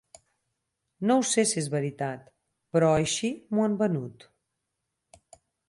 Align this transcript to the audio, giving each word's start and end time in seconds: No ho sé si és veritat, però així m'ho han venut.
No 1.09 1.17
ho 1.19 1.25
sé 1.31 1.43
si 1.49 1.59
és 1.61 1.67
veritat, 1.75 2.25
però 2.77 2.89
així 3.03 3.31
m'ho 3.53 3.69
han 3.69 3.79
venut. 3.85 4.29